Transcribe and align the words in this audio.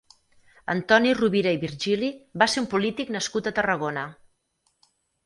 Antoni 0.73 1.11
Rovira 1.17 1.51
i 1.57 1.59
Virgili 1.63 2.09
va 2.43 2.47
ser 2.53 2.63
un 2.63 2.67
polític 2.71 3.13
nascut 3.17 3.51
a 3.51 3.55
Tarragona. 3.61 4.07